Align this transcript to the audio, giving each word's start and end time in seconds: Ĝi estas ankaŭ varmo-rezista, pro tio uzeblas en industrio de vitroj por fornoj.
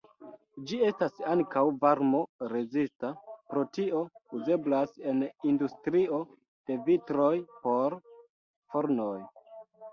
Ĝi 0.69 0.77
estas 0.85 1.19
ankaŭ 1.33 1.61
varmo-rezista, 1.83 3.11
pro 3.53 3.65
tio 3.79 4.01
uzeblas 4.39 4.97
en 5.13 5.23
industrio 5.53 6.21
de 6.71 6.81
vitroj 6.91 7.33
por 7.63 8.01
fornoj. 8.75 9.17